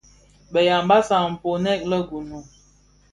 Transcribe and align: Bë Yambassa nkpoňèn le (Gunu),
Bë 0.51 0.59
Yambassa 0.67 1.17
nkpoňèn 1.31 1.79
le 1.89 1.97
(Gunu), 2.09 2.39